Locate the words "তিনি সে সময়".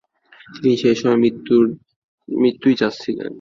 0.55-1.19